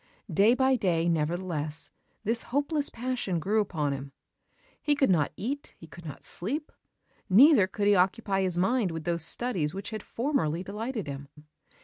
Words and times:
Day 0.33 0.55
by 0.55 0.77
day, 0.77 1.07
nevertheless, 1.07 1.91
this 2.23 2.41
hopeless 2.49 2.89
passion 2.89 3.39
grew 3.39 3.61
upon 3.61 3.93
him. 3.93 4.13
He 4.81 4.95
could 4.95 5.11
not 5.11 5.31
eat; 5.37 5.75
he 5.77 5.85
could 5.85 6.05
not 6.05 6.23
sleep: 6.23 6.71
neither 7.29 7.67
could 7.67 7.85
he 7.85 7.93
occupy 7.93 8.41
his 8.41 8.57
mind 8.57 8.89
with 8.89 9.03
those 9.03 9.23
studies 9.23 9.75
which 9.75 9.91
had 9.91 10.01
formerly 10.01 10.63
delighted 10.63 11.05
him. 11.05 11.27